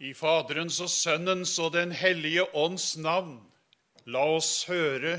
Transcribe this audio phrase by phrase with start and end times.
[0.00, 3.36] I Faderens og Sønnens og Den hellige ånds navn,
[4.08, 5.18] la oss høre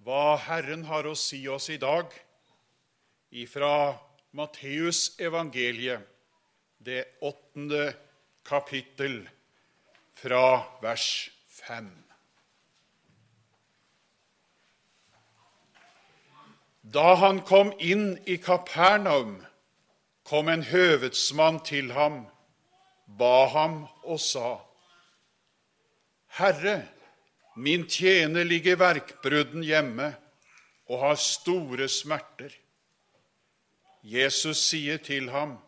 [0.00, 2.08] hva Herren har å si oss i dag
[3.36, 3.98] ifra
[4.32, 6.00] Matteus evangeliet,
[6.80, 7.90] det åttende
[8.48, 9.20] kapittel,
[10.16, 11.92] fra vers fem.
[16.80, 19.38] Da han kom inn i Kapernaum,
[20.24, 22.22] kom en høvedsmann til ham
[23.18, 24.58] ba ham og sa:"
[26.38, 26.88] Herre,
[27.56, 30.14] min tjener ligger verkbrudden hjemme
[30.88, 32.52] og har store smerter.
[34.02, 35.58] Jesus sier til ham,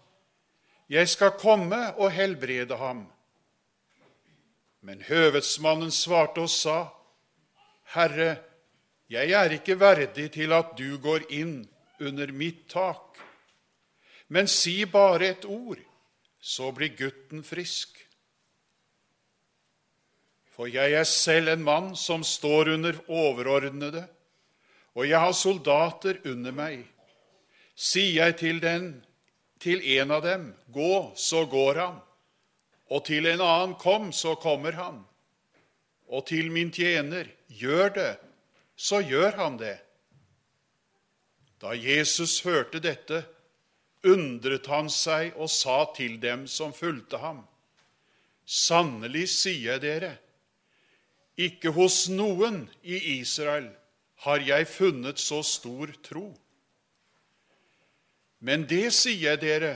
[0.89, 3.07] Jeg skal komme og helbrede ham.
[4.81, 6.89] Men høvedsmannen svarte og sa,
[7.95, 8.37] Herre,
[9.09, 11.63] jeg er ikke verdig til at du går inn
[12.01, 13.19] under mitt tak,
[14.29, 15.81] men si bare et ord
[16.43, 17.95] så blir gutten frisk.
[20.53, 24.03] For jeg er selv en mann som står under overordnede,
[24.93, 26.83] og jeg har soldater under meg.
[27.79, 28.91] Sier jeg til, den,
[29.63, 32.03] til en av dem, gå, så går han,
[32.93, 35.01] og til en annen, kom, så kommer han,
[36.13, 38.13] og til min tjener, gjør det,
[38.77, 39.79] så gjør han det.
[41.63, 43.23] Da Jesus hørte dette,
[44.07, 47.45] undret han seg og sa til dem som fulgte ham,
[48.43, 50.11] Sannelig sier jeg dere,
[51.39, 53.71] ikke hos noen i Israel
[54.27, 56.27] har jeg funnet så stor tro.
[58.43, 59.73] Men det sier jeg dere,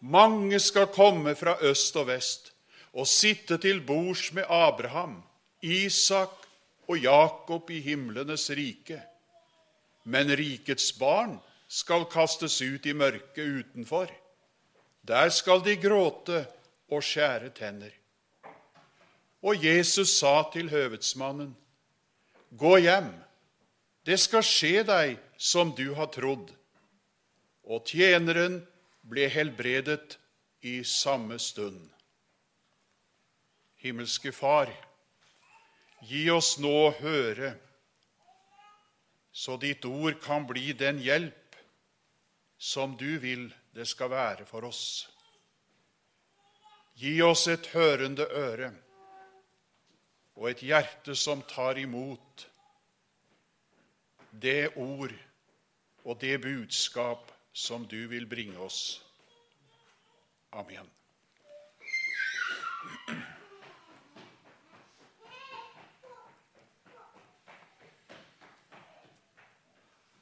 [0.00, 2.52] mange skal komme fra øst og vest
[2.94, 5.18] og sitte til bords med Abraham,
[5.62, 6.46] Isak
[6.88, 9.02] og Jakob i himlenes rike.
[10.08, 11.36] Men rikets barn
[11.68, 14.08] skal kastes ut i mørket utenfor.
[15.04, 16.42] Der skal de gråte
[16.88, 17.92] og skjære tenner.
[19.44, 21.54] Og Jesus sa til høvedsmannen,
[22.58, 23.10] Gå hjem,
[24.08, 26.48] det skal skje deg som du har trodd.
[27.68, 28.62] Og tjeneren
[29.04, 30.16] ble helbredet
[30.64, 31.76] i samme stund.
[33.78, 34.72] Himmelske Far,
[36.08, 37.52] gi oss nå høre,
[39.30, 41.47] så ditt ord kan bli den hjelp
[42.58, 45.08] som du vil det skal være for oss.
[46.98, 48.72] Gi oss et hørende øre
[50.38, 52.46] og et hjerte som tar imot
[54.30, 55.14] det ord
[56.04, 59.02] og det budskap som du vil bringe oss.
[60.52, 60.97] Amen.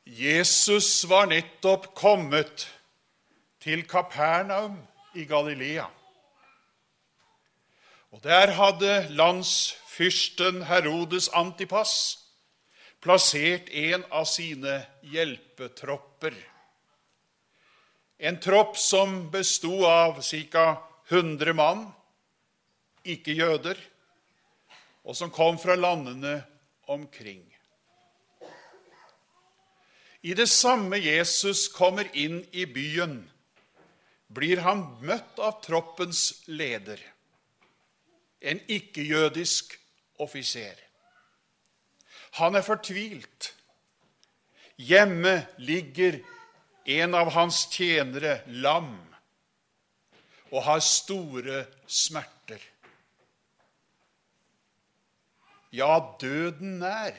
[0.06, 2.69] Jesus var nettopp kommet
[3.59, 4.77] til Kapernaum
[5.19, 5.89] i Galilea.
[8.15, 12.22] Og Der hadde landsfyrsten Herodes Antipas
[13.03, 16.39] plassert en av sine hjelpetropper.
[18.19, 20.69] En tropp som besto av ca.
[21.11, 21.84] 100 mann,
[23.03, 23.78] ikke jøder,
[25.03, 26.41] og som kom fra landene
[26.91, 27.56] omkring.
[30.26, 33.20] I det samme Jesus kommer inn i byen,
[34.26, 36.98] blir han møtt av troppens leder,
[38.42, 39.76] en ikke-jødisk
[40.19, 40.81] offiser.
[42.41, 43.53] Han er fortvilt.
[44.82, 46.19] Hjemme ligger
[46.98, 48.97] en av hans tjenere lam
[50.50, 52.59] og har store smerter.
[55.70, 57.15] Ja, døden nær,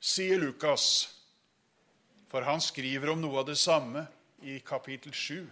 [0.00, 0.90] sier Lukas
[2.30, 4.04] for han skriver om noe av det samme
[4.46, 5.42] i kapittel 7.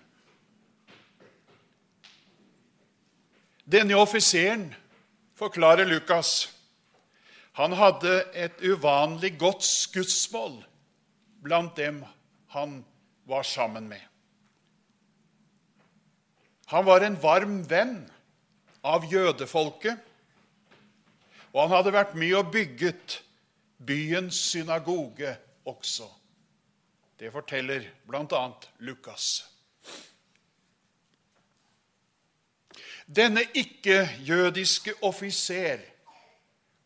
[3.68, 4.70] Denne offiseren,
[5.38, 6.48] forklarer Lukas,
[7.58, 10.60] han hadde et uvanlig godt skussmål
[11.42, 12.00] blant dem
[12.54, 12.80] han
[13.28, 14.02] var sammen med.
[16.70, 18.00] Han var en varm venn
[18.86, 19.98] av jødefolket,
[21.52, 23.19] og han hadde vært med og bygget
[23.82, 25.34] byens synagoge
[25.66, 26.06] også.
[27.19, 28.43] Det forteller bl.a.
[28.79, 29.44] Lukas.
[33.17, 35.81] Denne ikke-jødiske offiser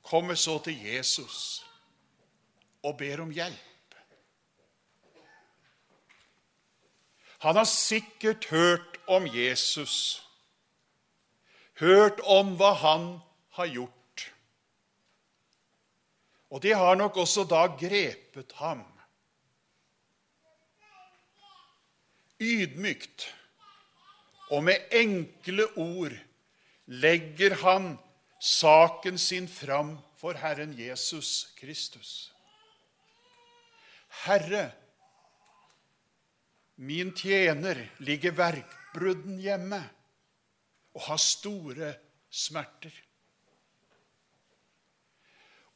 [0.02, 1.66] kommer så til Jesus
[2.82, 3.94] og ber om hjelp.
[7.42, 10.22] Han har sikkert hørt om Jesus,
[11.80, 13.06] hørt om hva han
[13.58, 14.32] har gjort.
[16.50, 18.91] Og det har nok også da grepet ham.
[22.42, 23.28] Ydmykt
[24.52, 26.14] og med enkle ord
[26.86, 27.94] legger han
[28.42, 32.32] saken sin fram for Herren Jesus Kristus.
[34.26, 34.70] Herre,
[36.76, 39.80] min tjener ligger verkbrudden hjemme
[40.94, 41.94] og har store
[42.30, 42.92] smerter.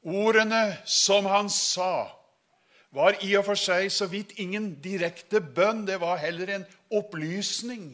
[0.06, 2.10] Ordene som han sa,
[2.96, 5.84] var i og for seg så vidt ingen direkte bønn.
[5.84, 6.64] Det var heller en
[6.96, 7.90] opplysning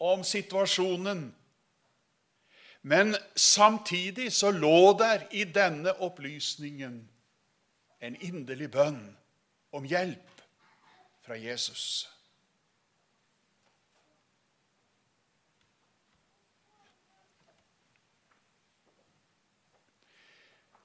[0.00, 1.26] om situasjonen.
[2.82, 6.96] Men samtidig så lå der i denne opplysningen
[8.00, 9.00] en inderlig bønn
[9.72, 10.42] om hjelp
[11.24, 12.08] fra Jesus.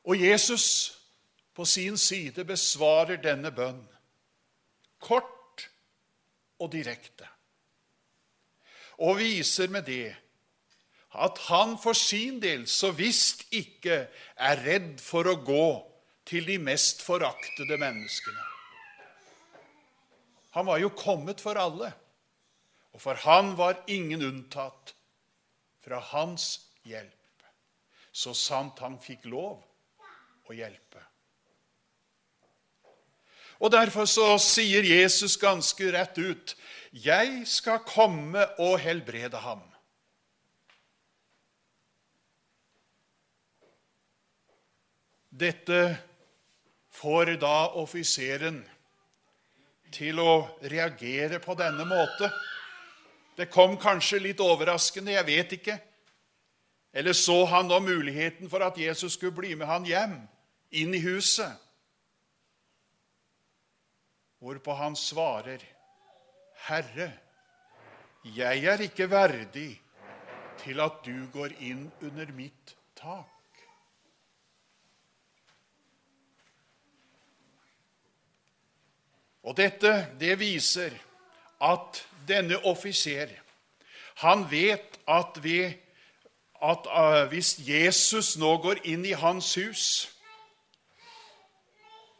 [0.04, 0.99] Og Jesus
[1.60, 3.82] på sin side besvarer denne bønn
[5.04, 5.66] kort
[6.64, 7.28] og direkte,
[9.04, 10.14] og viser med det
[11.20, 13.98] at han for sin del så visst ikke
[14.40, 15.68] er redd for å gå
[16.32, 18.48] til de mest foraktede menneskene.
[20.56, 21.92] Han var jo kommet for alle,
[22.96, 24.96] og for han var ingen unntatt
[25.84, 26.54] fra hans
[26.88, 27.48] hjelp,
[28.16, 29.60] så sant han fikk lov
[30.48, 31.09] å hjelpe.
[33.60, 36.56] Og Derfor så sier Jesus ganske rett ut,
[36.94, 39.68] 'Jeg skal komme og helbrede ham'.
[45.32, 45.98] Dette
[46.92, 48.66] får da offiseren
[49.92, 52.32] til å reagere på denne måte.
[53.38, 55.80] Det kom kanskje litt overraskende, jeg vet ikke.
[56.94, 60.28] Eller så han nå muligheten for at Jesus skulle bli med han hjem?
[60.72, 61.52] inn i huset.
[64.40, 65.60] Hvorpå han svarer,
[66.68, 67.12] 'Herre,
[68.24, 69.82] jeg er ikke verdig
[70.58, 73.36] til at du går inn under mitt tak.'
[79.44, 80.94] Og dette, det viser
[81.62, 83.32] at denne offiser,
[84.20, 85.64] han vet at, vi,
[86.62, 89.86] at uh, hvis Jesus nå går inn i hans hus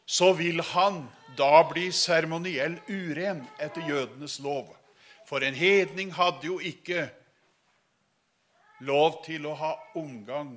[0.10, 1.04] så vil han
[1.38, 4.72] da bli seremoniell uren etter jødenes lov.
[5.30, 7.04] For en hedning hadde jo ikke
[8.90, 10.56] lov til å ha omgang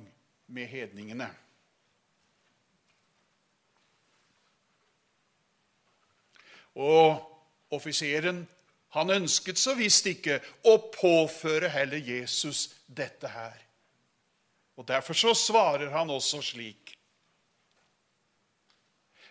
[0.49, 1.29] med hedningene.
[6.73, 7.21] Og
[7.77, 8.47] offiseren
[8.97, 13.61] han ønsket så visst ikke å påføre heller Jesus dette her.
[14.81, 16.82] Og Derfor så svarer han også slik.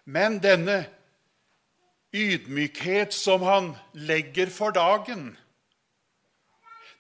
[0.05, 0.85] Men denne
[2.13, 5.37] ydmykhet som han legger for dagen,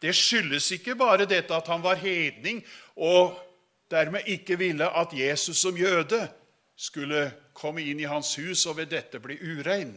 [0.02, 2.62] det skyldes ikke bare dette at han var hedning
[2.96, 3.37] og
[3.90, 6.25] dermed ikke ville at Jesus som jøde
[6.76, 9.94] skulle komme inn i hans hus og ved dette bli urein.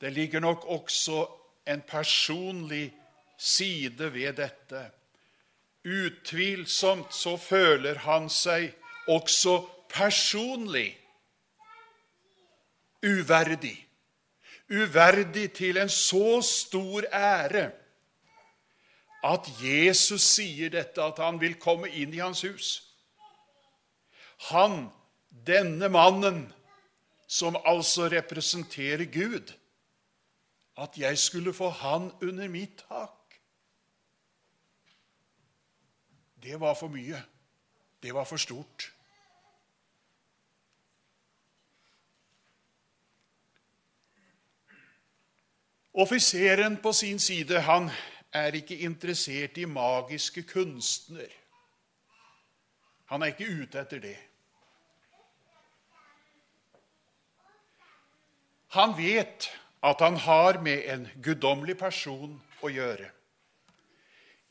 [0.00, 1.24] Det ligger nok også
[1.66, 2.92] en personlig
[3.38, 4.90] side ved dette.
[5.84, 8.74] Utvilsomt så føler han seg
[9.08, 10.98] også personlig
[13.02, 13.76] uverdig.
[14.70, 17.70] Uverdig til en så stor ære
[19.22, 22.70] at Jesus sier dette, at han vil komme inn i hans hus.
[24.50, 24.88] Han,
[25.30, 26.44] denne mannen,
[27.30, 29.52] som altså representerer Gud,
[30.76, 33.38] at jeg skulle få han under mitt tak.
[36.42, 37.22] Det var for mye.
[38.02, 38.91] Det var for stort.
[45.92, 47.90] Offiseren på sin side han
[48.32, 51.28] er ikke interessert i magiske kunstner.
[53.12, 54.16] Han er ikke ute etter det.
[58.72, 59.50] Han vet
[59.84, 63.10] at han har med en guddommelig person å gjøre.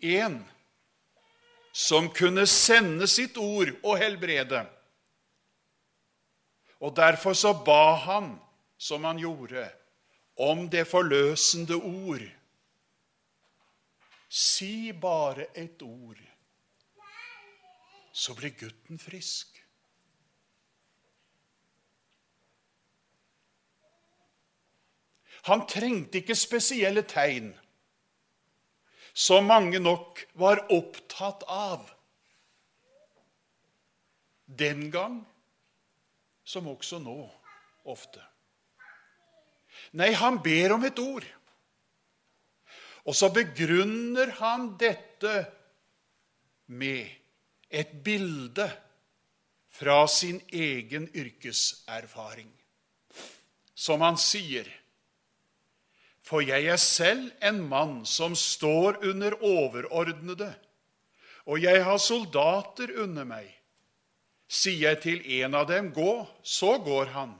[0.01, 0.43] En
[1.74, 4.62] som kunne sende sitt ord og helbrede.
[6.81, 8.36] Og derfor så ba han,
[8.77, 9.65] som han gjorde,
[10.35, 12.27] om det forløsende ord.
[14.29, 16.19] Si bare et ord,
[18.13, 19.57] så blir gutten frisk.
[25.50, 27.50] Han trengte ikke spesielle tegn
[29.13, 31.89] som mange nok var opptatt av.
[34.45, 35.21] Den gang
[36.43, 37.17] som også nå
[37.88, 38.30] ofte.
[40.00, 41.25] Nei, han ber om et ord.
[43.07, 45.33] Og så begrunner han dette
[46.71, 47.10] med
[47.71, 48.67] et bilde
[49.71, 52.51] fra sin egen yrkeserfaring.
[53.74, 54.67] Som han sier
[56.21, 60.53] For jeg er selv en mann som står under overordnede,
[61.50, 63.48] og jeg har soldater under meg.
[64.48, 67.33] Sier jeg til en av dem, gå, så går han.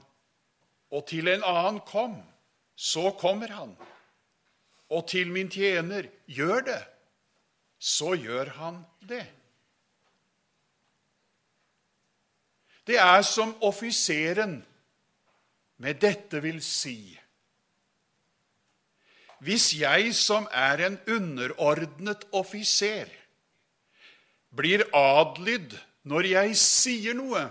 [0.92, 2.18] Og til en annen, kom,
[2.82, 3.76] så kommer han.
[4.90, 6.80] Og til min tjener, gjør det,
[7.78, 9.24] så gjør han det.
[12.86, 14.58] Det er som offiseren
[15.82, 17.18] med dette vil si
[19.42, 23.08] Hvis jeg som er en underordnet offiser,
[24.54, 25.74] blir adlydd
[26.06, 27.48] når jeg sier noe,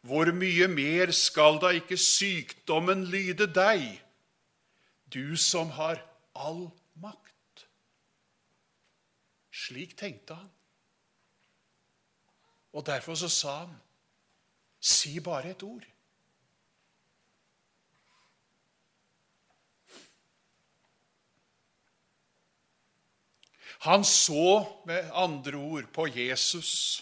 [0.00, 3.84] hvor mye mer skal da ikke sykdommen lyde deg,
[5.12, 6.00] du som har
[6.34, 6.68] all
[7.02, 7.66] makt?
[9.52, 10.50] Slik tenkte han.
[12.72, 13.74] Og derfor så sa han,
[14.80, 15.84] si bare et ord.
[23.80, 27.00] Han så med andre ord på Jesus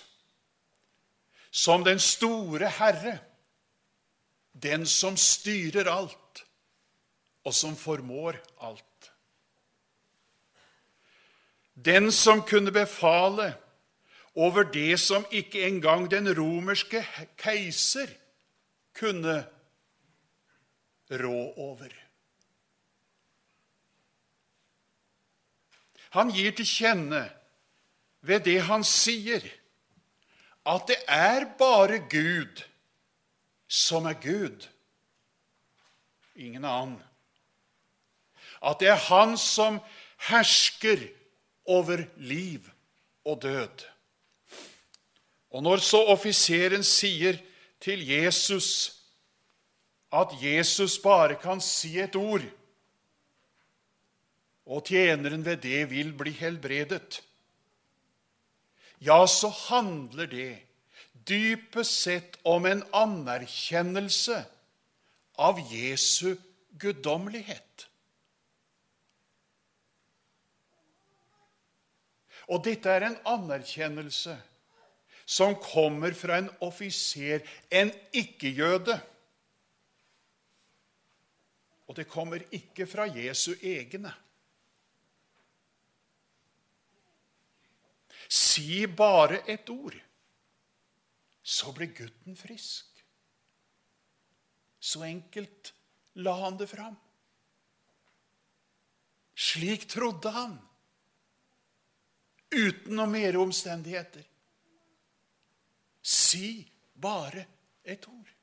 [1.59, 3.19] som den store Herre,
[4.53, 6.45] den som styrer alt,
[7.43, 9.11] og som formår alt.
[11.75, 13.53] Den som kunne befale
[14.39, 17.03] over det som ikke engang den romerske
[17.39, 18.11] keiser
[18.95, 19.41] kunne
[21.11, 21.91] rå over.
[26.15, 27.27] Han gir til kjenne
[28.23, 29.43] ved det han sier,
[30.69, 32.65] at det er bare Gud
[33.69, 34.65] som er Gud,
[36.37, 37.01] ingen annen.
[38.65, 39.79] At det er Han som
[40.29, 41.05] hersker
[41.69, 42.65] over liv
[43.25, 43.85] og død.
[45.53, 47.39] Og når så offiseren sier
[47.81, 48.97] til Jesus
[50.13, 52.45] at Jesus bare kan si et ord,
[54.69, 57.21] og tjeneren ved det vil bli helbredet,
[58.99, 60.53] ja, så handler det
[61.29, 64.43] dypest sett om en anerkjennelse
[65.39, 66.37] av Jesu
[66.81, 67.87] guddommelighet.
[72.49, 74.39] Og dette er en anerkjennelse
[75.29, 78.97] som kommer fra en offiser, en ikke-jøde.
[81.89, 84.15] Og det kommer ikke fra Jesu egne.
[88.29, 89.97] Si bare et ord,
[91.43, 93.03] så ble gutten frisk.
[94.79, 95.73] Så enkelt
[96.21, 96.97] la han det fram.
[99.39, 100.59] Slik trodde han,
[102.53, 104.27] uten noe mer omstendigheter.
[106.03, 107.47] Si bare
[107.85, 108.35] et ord.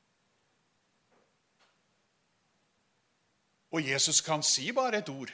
[3.76, 5.32] Og Jesus kan si bare et ord.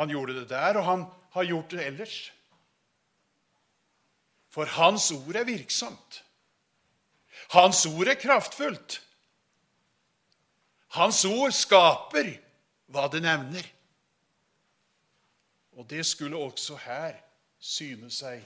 [0.00, 1.04] Han gjorde det der, og han
[1.36, 2.16] har gjort det ellers.
[4.52, 6.20] For hans ord er virksomt.
[7.54, 8.98] Hans ord er kraftfullt.
[10.92, 12.34] Hans ord skaper
[12.92, 13.64] hva det nevner.
[15.80, 17.16] Og det skulle også her
[17.56, 18.42] syne seg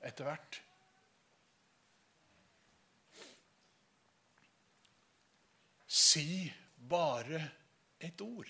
[0.00, 0.62] etter hvert.
[5.92, 6.48] Si
[6.88, 7.44] bare
[8.00, 8.48] et ord.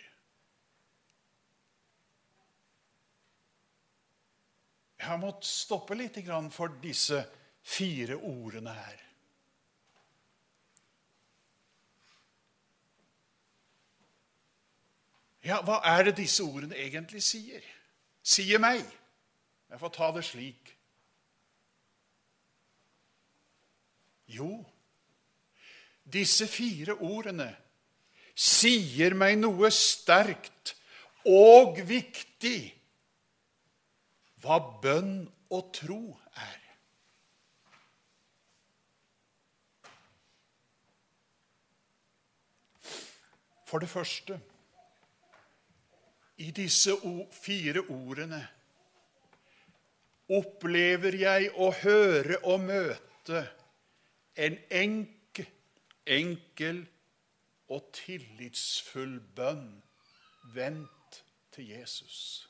[5.02, 6.14] Jeg har måttet stoppe litt
[6.54, 7.24] for disse
[7.66, 9.00] fire ordene her.
[15.42, 17.64] Ja, hva er det disse ordene egentlig sier?
[18.22, 18.84] Sier meg.
[19.72, 20.70] Jeg får ta det slik.
[24.30, 24.52] Jo,
[26.06, 27.48] disse fire ordene
[28.38, 30.76] sier meg noe sterkt
[31.26, 32.70] og viktig
[34.42, 36.00] hva bønn og tro
[36.36, 36.58] er.
[43.68, 44.40] For det første
[46.42, 46.92] i disse
[47.32, 48.42] fire ordene
[50.32, 53.46] opplever jeg å høre og møte
[54.36, 55.12] en enkel
[56.06, 56.82] enkel
[57.72, 59.82] og tillitsfull bønn
[60.54, 61.22] vendt
[61.54, 62.48] til Jesus.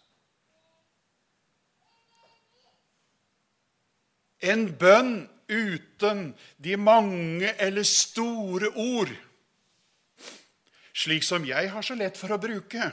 [4.42, 9.12] En bønn uten de mange eller store ord,
[10.92, 12.92] slik som jeg har så lett for å bruke.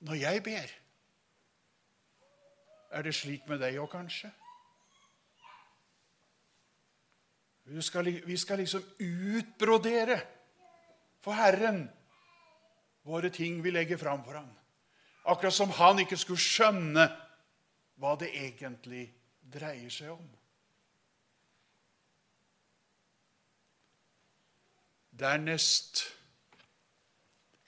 [0.00, 0.70] når jeg ber.
[2.90, 4.30] Er det slik med deg òg, kanskje?
[7.70, 10.16] Vi skal, vi skal liksom utbrodere
[11.22, 11.84] for Herren
[13.06, 14.48] våre ting vi legger fram for ham.
[15.24, 17.06] Akkurat som han ikke skulle skjønne
[18.00, 19.04] hva det egentlig
[19.52, 20.28] dreier seg om.
[25.20, 26.04] Dernest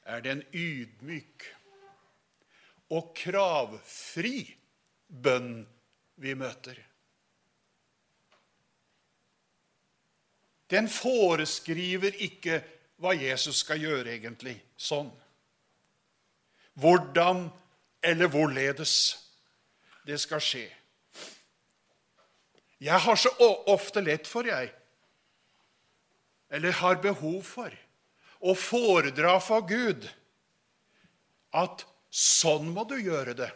[0.09, 1.45] er det en ydmyk
[2.93, 4.39] og kravfri
[5.09, 5.63] bønn
[6.23, 6.79] vi møter.
[10.73, 12.63] Den foreskriver ikke
[13.03, 14.55] hva Jesus skal gjøre, egentlig.
[14.81, 15.11] Sånn.
[16.81, 17.51] Hvordan
[18.03, 18.95] eller hvorledes
[20.07, 20.65] det skal skje.
[22.83, 23.31] Jeg har så
[23.71, 24.73] ofte lett for, jeg,
[26.53, 27.75] eller har behov for,
[28.43, 30.09] å foredra for Gud
[31.55, 33.51] at sånn må du gjøre det.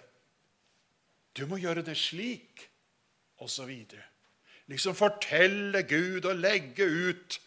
[1.37, 2.69] Du må gjøre det slik,
[3.43, 3.73] osv.
[4.71, 7.39] Liksom fortelle Gud og legge ut.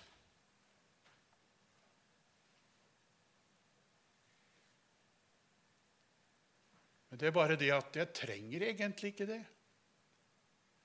[7.09, 9.41] Men det er bare det at jeg trenger egentlig ikke det.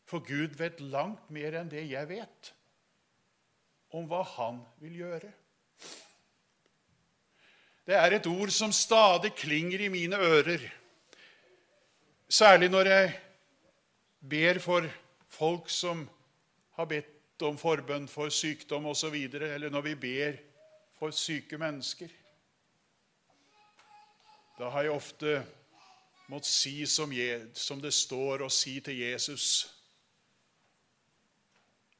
[0.04, 2.52] For Gud vet langt mer enn det jeg vet
[3.94, 5.30] om hva Han vil gjøre.
[7.84, 10.62] Det er et ord som stadig klinger i mine ører,
[12.28, 13.10] særlig når jeg
[14.30, 14.88] ber for
[15.28, 16.06] folk som
[16.78, 20.40] har bedt om forbønn for sykdom osv., eller når vi ber
[20.98, 22.08] for syke mennesker.
[24.58, 25.36] Da har jeg ofte
[26.30, 29.73] måttet si som, det står å si til Jesus.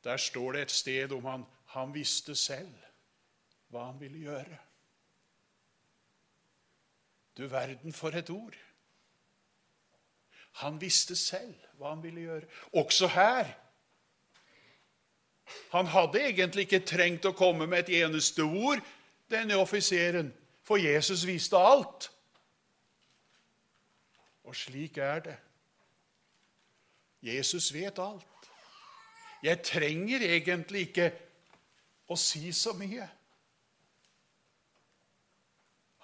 [0.04, 1.44] Der står det et sted om han
[1.75, 2.70] han visste selv
[3.73, 4.58] hva han ville gjøre.
[7.34, 8.54] Du verden for et ord.
[10.62, 12.46] Han visste selv hva han ville gjøre.
[12.78, 13.50] Også her
[15.75, 18.80] han hadde egentlig ikke trengt å komme med et eneste ord,
[19.30, 20.30] denne offiseren,
[20.64, 22.06] for Jesus visste alt.
[24.47, 25.36] Og slik er det.
[27.21, 28.44] Jesus vet alt.
[29.45, 31.11] Jeg trenger egentlig ikke
[32.09, 33.04] å si så mye.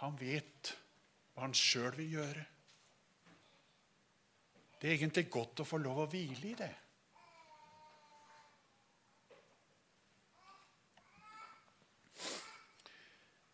[0.05, 0.74] Han vet
[1.33, 2.44] hva han sjøl vil gjøre.
[4.81, 6.70] Det er egentlig godt å få lov å hvile i det.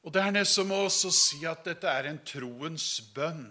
[0.07, 3.49] Og Dernest må vi også si at dette er en troens bønn.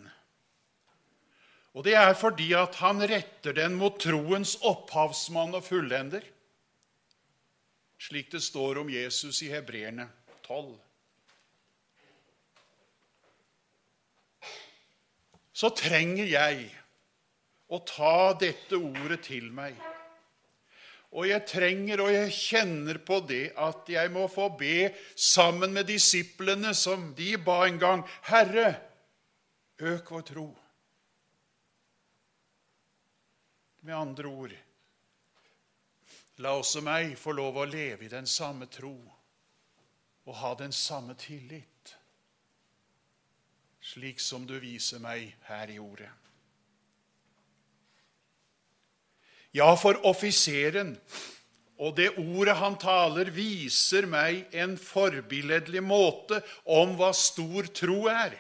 [1.76, 6.24] Og Det er fordi at han retter den mot troens opphavsmann og fullender,
[8.00, 10.08] slik det står om Jesus i Hebreerne
[10.48, 10.72] 12.
[15.56, 16.70] Så trenger jeg
[17.72, 19.76] å ta dette ordet til meg
[21.16, 25.88] og jeg trenger og jeg kjenner på det at jeg må få be sammen med
[25.88, 28.04] disiplene som de ba en gang.
[28.28, 28.74] Herre,
[29.80, 30.48] øk vår tro.
[33.86, 34.54] Med andre ord
[36.42, 38.96] La også meg få lov å leve i den samme tro
[40.26, 41.92] og ha den samme tillit,
[43.86, 46.10] slik som du viser meg her i ordet.
[49.54, 50.96] Ja, for offiseren
[51.78, 58.34] og det ordet han taler, viser meg en forbilledlig måte om hva stor tro er.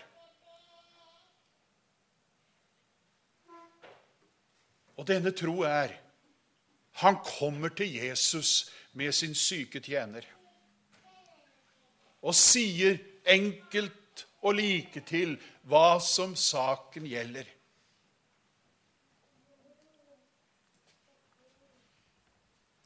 [4.95, 5.93] Og denne tro er
[7.01, 10.23] han kommer til Jesus med sin syke tjener
[12.25, 12.95] og sier
[13.29, 15.35] enkelt og like til
[15.69, 17.45] hva som saken gjelder.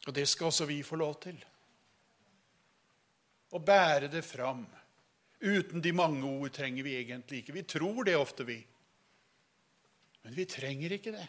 [0.07, 1.37] Og det skal også vi få lov til.
[3.53, 4.65] Å bære det fram.
[5.39, 7.55] Uten de mange ord trenger vi egentlig ikke.
[7.55, 8.57] Vi tror det ofte, vi.
[10.25, 11.27] Men vi trenger ikke det.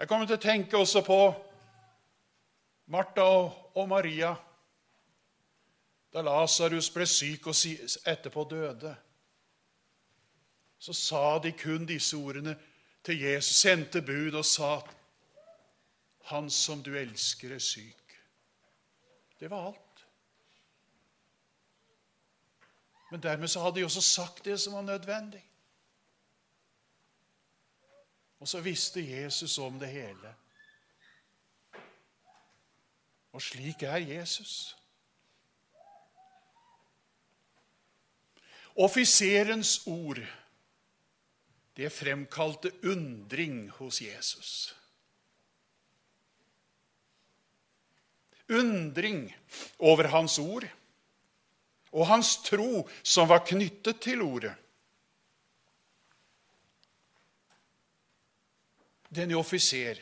[0.00, 1.18] Jeg kommer til å tenke også på
[2.88, 3.26] Martha
[3.76, 4.30] og Maria
[6.10, 7.58] da Lasarus ble syk og
[8.08, 8.94] etterpå døde.
[10.80, 12.56] Så sa de kun disse ordene
[13.04, 14.78] til Jesus, sendte bud og sa
[16.32, 18.16] han som du elsker, er syk.
[19.40, 20.04] Det var alt.
[23.10, 25.44] Men dermed så hadde de også sagt det som var nødvendig.
[28.40, 30.34] Og så visste Jesus om det hele.
[33.32, 34.76] Og slik er Jesus.
[38.76, 40.22] Offiserens ord
[41.76, 44.76] det fremkalte undring hos Jesus.
[48.48, 49.36] Undring
[49.78, 50.66] over hans ord
[51.92, 54.54] og hans tro som var knyttet til ordet.
[59.10, 59.98] Denne offiser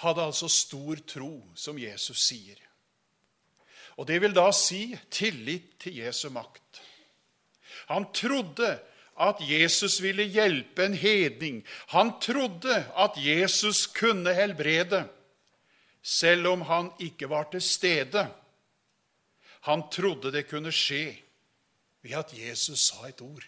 [0.00, 2.56] hadde altså stor tro, som Jesus sier.
[4.00, 6.80] Og det vil da si tillit til Jesu makt.
[7.92, 8.78] Han trodde
[9.20, 11.60] at Jesus ville hjelpe en hedning.
[11.92, 15.04] Han trodde at Jesus kunne helbrede,
[16.02, 18.24] selv om han ikke var til stede.
[19.68, 21.18] Han trodde det kunne skje
[22.00, 23.44] ved at Jesus sa et ord.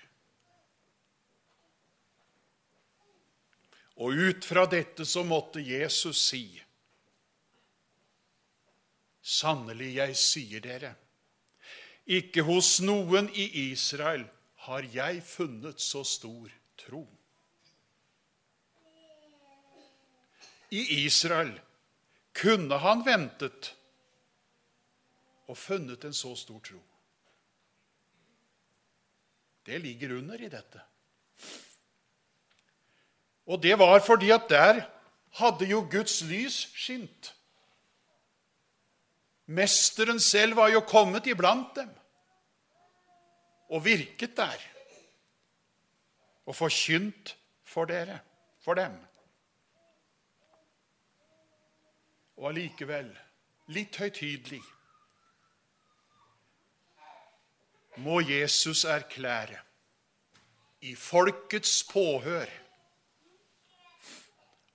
[4.01, 6.47] Og ut fra dette så måtte Jesus si
[9.23, 10.89] Sannelig, jeg sier dere,
[12.11, 14.25] ikke hos noen i Israel
[14.67, 16.51] har jeg funnet så stor
[16.83, 17.05] tro.
[20.75, 21.53] I Israel
[22.35, 23.71] kunne han ventet
[25.47, 26.81] og funnet en så stor tro.
[29.63, 30.81] Det ligger under i dette.
[33.53, 34.81] Og det var fordi at der
[35.37, 37.35] hadde jo Guds lys skint.
[39.47, 41.91] Mesteren selv var jo kommet iblant dem
[43.73, 44.69] og virket der
[46.47, 48.19] og forkynt for dere,
[48.61, 48.97] for dem.
[52.37, 53.13] Og allikevel,
[53.73, 54.63] litt høytidelig,
[57.97, 59.61] må Jesus erklære
[60.81, 62.62] i folkets påhør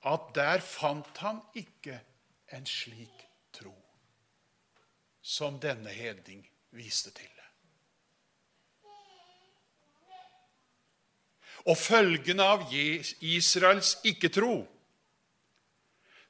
[0.05, 1.99] at der fant han ikke
[2.53, 3.75] en slik tro
[5.21, 7.31] som denne hedning viste til.
[11.67, 14.61] Og følgene av Israels ikke-tro,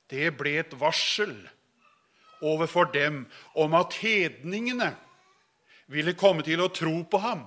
[0.09, 1.35] det ble et varsel
[2.41, 3.25] overfor dem
[3.59, 4.89] om at hedningene
[5.91, 7.43] ville komme til å tro på ham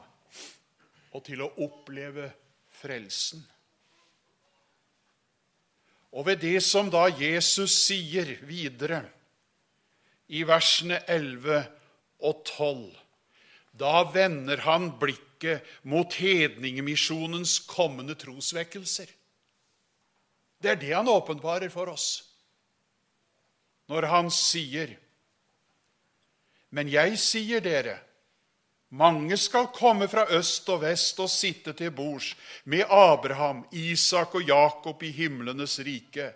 [1.11, 2.29] og til å oppleve
[2.81, 3.43] frelsen.
[6.11, 9.05] Og ved det som da Jesus sier videre
[10.31, 11.63] i versene 11
[12.27, 12.83] og 12,
[13.79, 19.09] da vender han blikket mot hedningemisjonens kommende trosvekkelser.
[20.61, 22.09] Det er det han åpenbarer for oss
[23.91, 24.93] når han sier
[26.71, 27.97] Men jeg sier dere,
[28.91, 34.43] mange skal komme fra øst og vest og sitte til bords med Abraham, Isak og
[34.43, 36.33] Jakob i himlenes rike.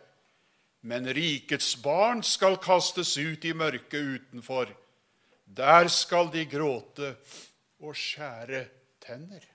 [0.82, 4.68] Men rikets barn skal kastes ut i mørket utenfor.
[5.44, 7.14] Der skal de gråte
[7.80, 8.64] og skjære
[9.02, 9.53] tenner.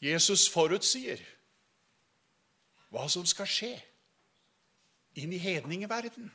[0.00, 1.20] Jesus forutsier
[2.90, 3.74] hva som skal skje
[5.20, 6.30] inn i hedningeverden.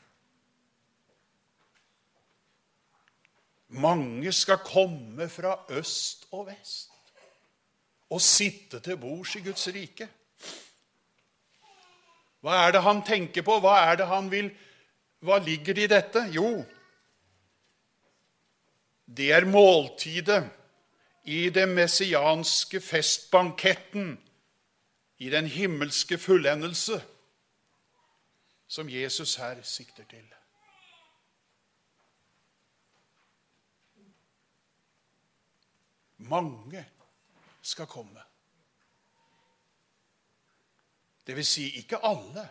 [3.75, 6.91] Mange skal komme fra øst og vest
[8.13, 10.07] og sitte til bords i Guds rike.
[12.45, 13.57] Hva er det han tenker på?
[13.59, 14.53] Hva er det han vil
[15.25, 16.21] Hva ligger det i dette?
[16.29, 16.61] Jo,
[19.07, 20.43] det er måltidet
[21.25, 24.23] i den messianske festbanketten,
[25.17, 27.03] i den himmelske fullendelse,
[28.67, 30.33] som Jesus her sikter til.
[36.17, 36.89] Mange
[37.61, 38.21] skal komme.
[41.27, 42.49] Det vil si ikke alle.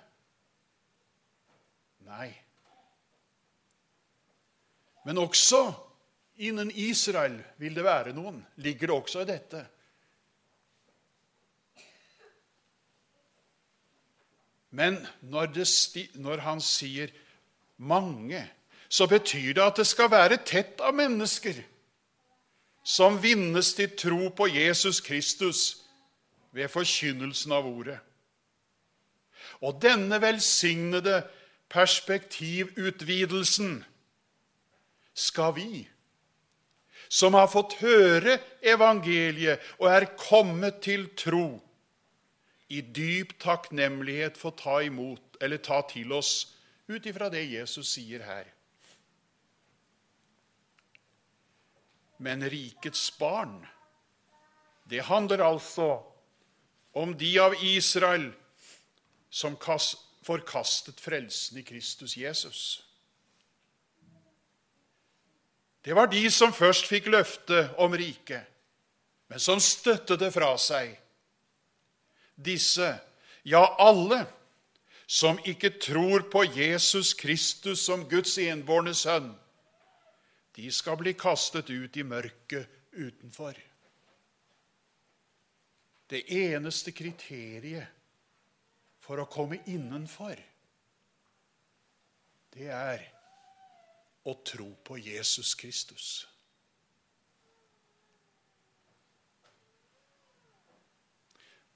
[1.98, 2.34] Nei.
[5.04, 5.72] Men også
[6.36, 8.46] Innen Israel vil det være noen.
[8.56, 9.66] Ligger det også i dette?
[14.74, 15.68] Men når, det,
[16.14, 17.08] når, han sier
[17.78, 18.50] 'mange',
[18.88, 21.62] så betyr det at det skal være tett av mennesker
[22.84, 25.76] som vinnes til tro på Jesus Kristus
[26.52, 27.98] ved forkynnelsen av ordet.
[29.60, 31.26] Og denne velsignede
[31.68, 33.84] perspektivutvidelsen
[35.14, 35.88] skal vi
[37.14, 41.61] som har fått høre evangeliet og er kommet til tro,
[42.74, 46.33] i dyp takknemlighet få ta imot eller ta til oss
[46.90, 48.48] ut ifra det Jesus sier her.
[52.18, 53.61] Men rikets barn,
[54.90, 56.00] det handler altså
[56.98, 58.31] om de av Israel
[59.31, 59.59] som
[60.24, 62.64] forkastet frelsen i Kristus Jesus.
[65.84, 68.46] Det var de som først fikk løftet om riket,
[69.28, 70.94] men som støttet det fra seg.
[72.34, 72.88] Disse,
[73.44, 74.22] ja, alle,
[75.06, 79.28] som ikke tror på Jesus Kristus som Guds enbårne sønn,
[80.56, 83.58] de skal bli kastet ut i mørket utenfor.
[86.08, 87.90] Det eneste kriteriet
[89.04, 90.38] for å komme innenfor,
[92.54, 93.04] det er
[94.24, 96.26] å tro på Jesus Kristus.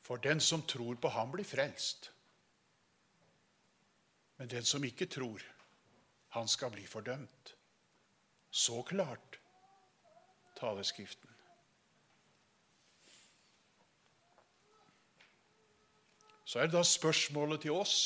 [0.09, 2.11] For den som tror på ham, blir frelst.
[4.39, 5.43] Men den som ikke tror,
[6.33, 7.53] han skal bli fordømt.
[8.51, 9.37] Så klart
[10.57, 11.35] taler Skriften.
[16.49, 17.99] Så er det da spørsmålet til oss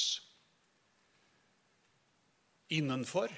[2.74, 3.30] innenfor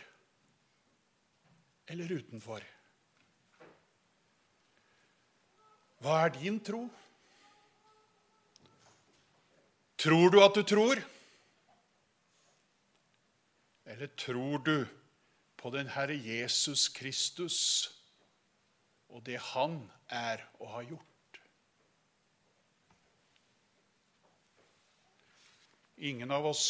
[1.87, 2.65] eller utenfor?
[6.05, 6.83] Hva er din tro?
[10.05, 11.01] Tror du at du tror?
[13.89, 14.77] Eller tror du
[15.57, 17.59] på den Herre Jesus Kristus
[19.09, 19.79] og det Han
[20.13, 21.41] er og har gjort?
[25.97, 26.67] Ingen av oss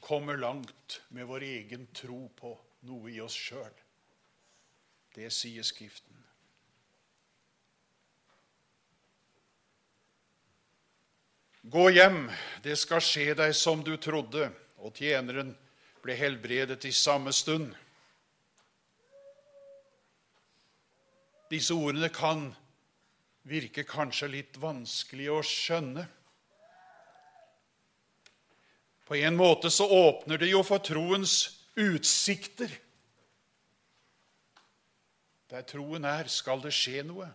[0.00, 2.54] kommer langt med vår egen tro på
[2.86, 3.74] noe i oss sjøl.
[5.16, 6.12] Det sier Skriften.
[11.62, 12.28] Gå hjem,
[12.62, 14.50] det skal skje deg som du trodde.
[14.84, 15.54] Og tjeneren
[16.04, 17.72] ble helbredet i samme stund.
[21.48, 22.50] Disse ordene kan
[23.48, 26.04] virke kanskje litt vanskelig å skjønne.
[29.08, 31.38] På en måte så åpner det jo for troens
[31.78, 32.68] utsikter.
[35.50, 37.28] Der troen er, skal det skje noe.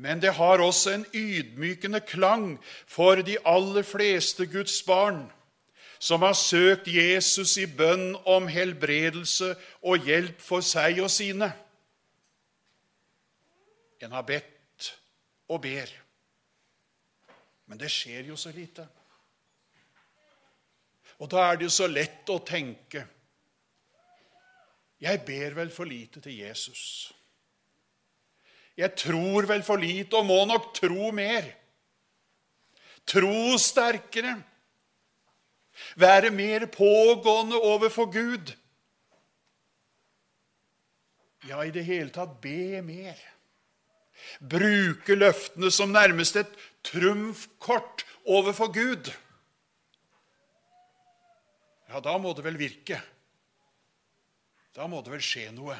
[0.00, 5.26] Men det har også en ydmykende klang for de aller fleste Guds barn
[6.02, 9.52] som har søkt Jesus i bønn om helbredelse
[9.86, 11.46] og hjelp for seg og sine.
[14.02, 14.88] En har bedt
[15.46, 15.92] og ber,
[17.70, 18.88] men det skjer jo så lite.
[21.22, 23.04] Og da er det jo så lett å tenke
[25.02, 27.10] Jeg ber vel for lite til Jesus.
[28.78, 31.48] Jeg tror vel for lite og må nok tro mer.
[33.06, 34.36] Tro sterkere.
[35.98, 38.52] Være mer pågående overfor Gud.
[41.48, 43.18] Ja, i det hele tatt be mer.
[44.38, 46.52] Bruke løftene som nærmest et
[46.86, 49.10] trumfkort overfor Gud.
[51.90, 53.00] Ja, da må det vel virke.
[54.72, 55.76] Da må det vel skje noe.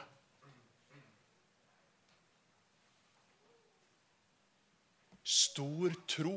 [5.23, 6.37] Stor tro,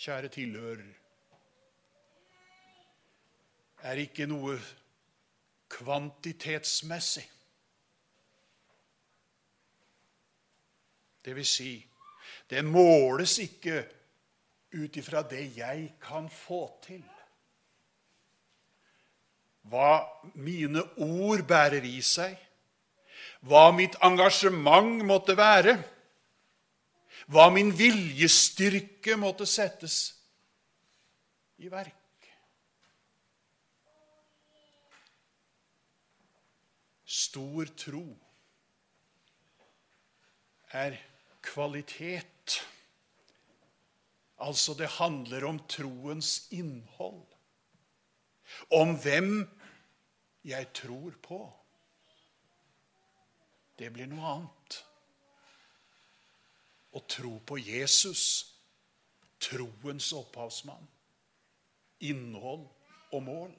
[0.00, 0.86] kjære tilhører,
[3.86, 4.56] er ikke noe
[5.76, 7.26] kvantitetsmessig.
[11.26, 11.72] Det vil si,
[12.50, 13.80] det måles ikke
[14.78, 17.02] ut ifra det jeg kan få til.
[19.66, 20.06] Hva
[20.38, 22.36] mine ord bærer i seg,
[23.46, 25.76] hva mitt engasjement måtte være
[27.26, 29.96] hva min viljestyrke måtte settes
[31.58, 31.94] i verk.
[37.06, 38.06] Stor tro
[40.74, 40.98] er
[41.42, 42.60] kvalitet.
[44.42, 47.24] Altså, det handler om troens innhold.
[48.70, 49.30] Om hvem
[50.46, 51.40] jeg tror på.
[53.76, 54.78] Det blir noe annet
[56.96, 58.22] å tro på Jesus,
[59.42, 60.86] troens opphavsmann,
[62.08, 62.64] innhold
[63.12, 63.54] og mål.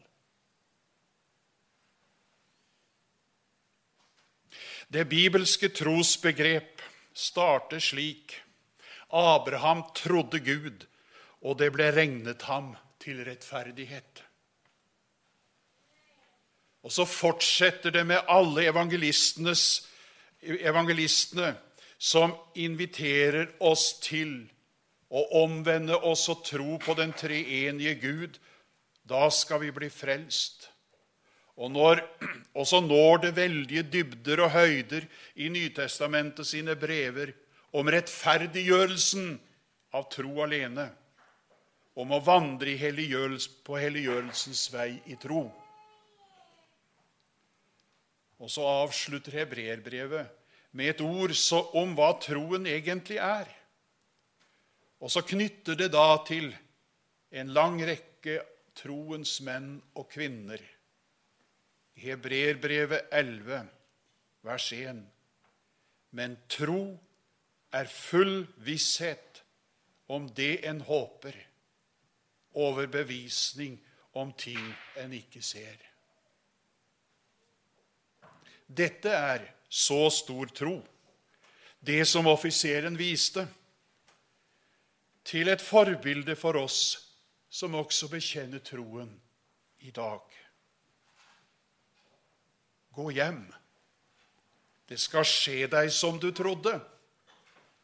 [4.87, 6.81] Det bibelske trosbegrep
[7.13, 8.37] starter slik.
[9.11, 10.87] Abraham trodde Gud,
[11.43, 12.71] og det ble regnet ham
[13.03, 14.23] til rettferdighet.
[16.87, 19.51] Og så fortsetter det med alle evangelistene
[21.99, 24.47] som inviterer oss til
[25.11, 28.39] å omvende oss og tro på den treenige Gud.
[29.03, 30.69] Da skal vi bli frelst.
[31.59, 32.05] Og, når,
[32.55, 35.03] og så når det veldige dybder og høyder
[35.35, 37.35] i Nytestamentet sine brever
[37.75, 39.39] om rettferdiggjørelsen
[39.91, 40.87] av tro alene.
[41.97, 42.77] om å vandre
[43.65, 45.49] på helliggjørelsens vei i tro.
[48.37, 50.29] Og så avslutter hebreerbrevet
[50.77, 51.33] med et ord
[51.77, 53.49] om hva troen egentlig er.
[55.01, 56.51] Og så knytter det da til
[57.37, 58.39] en lang rekke
[58.77, 60.61] troens menn og kvinner.
[61.97, 63.65] I Hebreerbrevet 11,
[64.45, 65.01] vers 1.
[66.17, 66.81] Men tro
[67.73, 69.41] er full visshet
[70.13, 71.35] om det en håper,
[72.57, 73.75] overbevisning
[74.17, 74.61] om ting
[75.01, 75.77] en ikke ser.
[78.67, 80.81] Dette er så stor tro,
[81.79, 83.47] det som offiseren viste,
[85.27, 86.81] til et forbilde for oss
[87.49, 89.09] som også bekjenner troen
[89.83, 90.23] i dag.
[92.95, 93.43] Gå hjem.
[94.87, 96.77] Det skal skje deg som du trodde,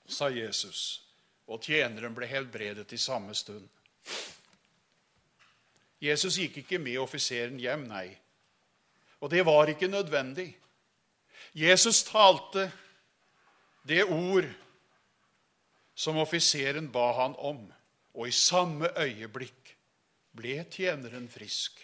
[0.08, 1.04] sa Jesus,
[1.48, 3.68] og tjeneren ble helbredet i samme stund.
[6.04, 8.08] Jesus gikk ikke med offiseren hjem, nei.
[9.24, 10.50] Og det var ikke nødvendig.
[11.54, 12.72] Jesus talte
[13.84, 14.48] det ord
[15.96, 17.62] som offiseren ba han om,
[18.14, 19.76] og i samme øyeblikk
[20.34, 21.78] ble tjeneren frisk.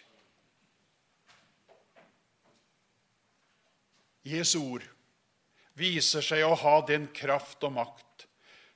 [4.26, 4.86] Jesu ord
[5.78, 8.26] viser seg å ha den kraft og makt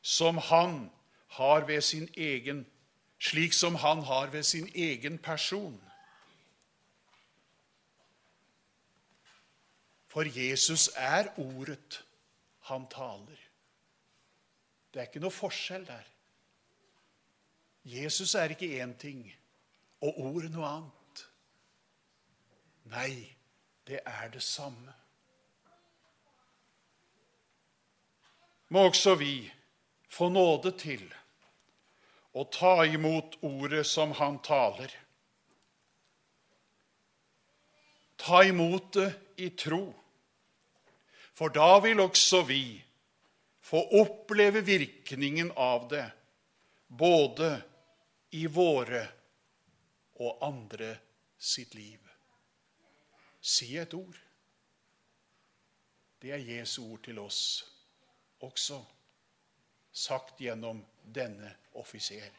[0.03, 0.87] som han
[1.37, 2.65] har ved sin egen,
[3.19, 5.79] slik som han har ved sin egen person.
[10.13, 12.03] For Jesus er ordet
[12.69, 13.39] han taler.
[14.93, 16.03] Det er ikke noe forskjell der.
[17.83, 19.23] Jesus er ikke én ting
[20.05, 21.23] og ordet noe annet.
[22.93, 23.15] Nei,
[23.89, 24.93] det er det samme.
[28.69, 29.49] Må også vi
[30.13, 31.03] få nåde til
[32.37, 34.93] å ta imot ordet som han taler.
[38.17, 39.09] Ta imot det
[39.41, 39.83] i tro.
[41.33, 42.63] For da vil også vi
[43.63, 46.05] få oppleve virkningen av det,
[46.87, 47.55] både
[48.37, 49.01] i våre
[50.21, 50.91] og andre
[51.37, 51.99] sitt liv.
[53.41, 54.19] Si et ord.
[56.21, 57.39] Det er Jesu ord til oss
[58.43, 58.77] også,
[59.91, 62.29] sagt gjennom denne offiser.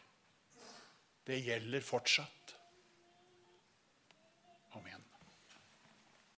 [1.25, 2.44] Det gjelder fortsatt.